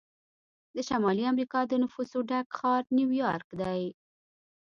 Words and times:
د 0.75 0.77
شمالي 0.87 1.23
امریکا 1.33 1.59
د 1.67 1.73
نفوسو 1.83 2.17
ډک 2.29 2.47
ښار 2.57 2.83
نیویارک 2.97 3.47
دی. 3.61 3.81